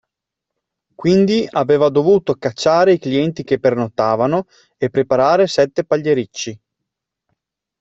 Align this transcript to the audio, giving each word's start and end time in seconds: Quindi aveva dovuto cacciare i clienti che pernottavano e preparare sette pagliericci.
Quindi 0.95 1.47
aveva 1.47 1.89
dovuto 1.89 2.33
cacciare 2.33 2.93
i 2.93 2.97
clienti 2.97 3.43
che 3.43 3.59
pernottavano 3.59 4.47
e 4.75 4.89
preparare 4.89 5.45
sette 5.45 5.85
pagliericci. 5.85 6.59